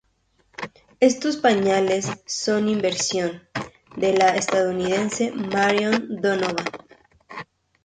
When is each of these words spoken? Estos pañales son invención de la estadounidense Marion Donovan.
Estos 0.99 1.37
pañales 1.37 2.09
son 2.25 2.69
invención 2.69 3.43
de 3.97 4.13
la 4.17 4.35
estadounidense 4.35 5.31
Marion 5.31 6.19
Donovan. 6.19 6.55